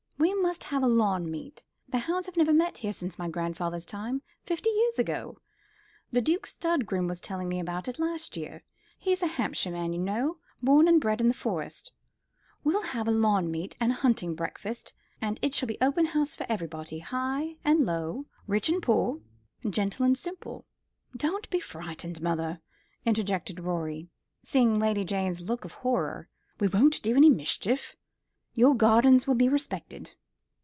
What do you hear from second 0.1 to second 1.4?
We must have a lawn